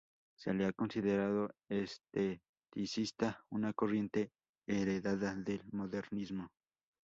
[0.35, 4.31] Se le ha considerado esteticista, una corriente
[4.65, 6.49] heredada del modernismo.